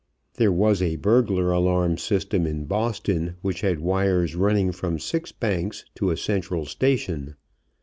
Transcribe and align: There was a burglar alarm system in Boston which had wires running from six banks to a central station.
There 0.33 0.51
was 0.51 0.81
a 0.81 0.95
burglar 0.95 1.51
alarm 1.51 1.99
system 1.99 2.47
in 2.47 2.65
Boston 2.65 3.35
which 3.43 3.61
had 3.61 3.79
wires 3.81 4.35
running 4.35 4.71
from 4.71 4.97
six 4.97 5.31
banks 5.31 5.85
to 5.93 6.09
a 6.09 6.17
central 6.17 6.65
station. 6.65 7.35